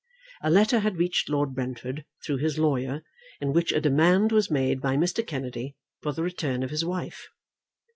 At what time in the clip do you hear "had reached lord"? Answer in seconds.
0.79-1.53